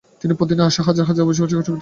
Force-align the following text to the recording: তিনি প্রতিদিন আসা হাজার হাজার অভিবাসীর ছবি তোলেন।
তিনি 0.21 0.33
প্রতিদিন 0.39 0.63
আসা 0.69 0.81
হাজার 0.87 1.07
হাজার 1.09 1.23
অভিবাসীর 1.23 1.49
ছবি 1.51 1.63
তোলেন। 1.65 1.79